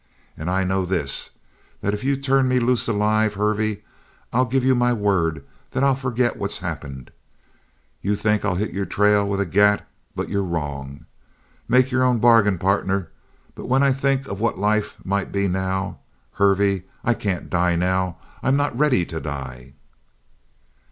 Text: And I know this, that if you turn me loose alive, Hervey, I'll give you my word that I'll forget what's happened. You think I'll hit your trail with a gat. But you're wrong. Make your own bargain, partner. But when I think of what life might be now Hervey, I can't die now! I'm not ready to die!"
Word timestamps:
And 0.35 0.49
I 0.49 0.63
know 0.63 0.83
this, 0.83 1.29
that 1.81 1.93
if 1.93 2.03
you 2.03 2.15
turn 2.17 2.47
me 2.47 2.59
loose 2.59 2.87
alive, 2.87 3.35
Hervey, 3.35 3.83
I'll 4.33 4.45
give 4.47 4.63
you 4.63 4.73
my 4.73 4.91
word 4.93 5.45
that 5.69 5.83
I'll 5.83 5.93
forget 5.93 6.37
what's 6.37 6.57
happened. 6.57 7.11
You 8.01 8.15
think 8.15 8.43
I'll 8.43 8.55
hit 8.55 8.73
your 8.73 8.87
trail 8.87 9.27
with 9.29 9.39
a 9.39 9.45
gat. 9.45 9.87
But 10.15 10.27
you're 10.29 10.41
wrong. 10.43 11.05
Make 11.67 11.91
your 11.91 12.01
own 12.03 12.17
bargain, 12.17 12.57
partner. 12.57 13.11
But 13.53 13.67
when 13.67 13.83
I 13.83 13.93
think 13.93 14.27
of 14.27 14.39
what 14.41 14.57
life 14.57 14.97
might 15.03 15.31
be 15.31 15.47
now 15.47 15.99
Hervey, 16.31 16.85
I 17.03 17.13
can't 17.13 17.47
die 17.51 17.75
now! 17.75 18.17
I'm 18.41 18.57
not 18.57 18.75
ready 18.75 19.05
to 19.05 19.19
die!" 19.19 19.73